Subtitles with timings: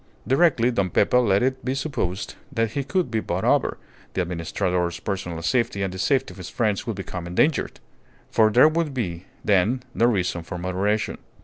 [0.27, 3.77] Directly Don Pepe let it be supposed that he could be bought over,
[4.15, 7.79] the Administrador's personal safety and the safety of his friends would become endangered.
[8.31, 11.19] For there would be then no reason for moderation.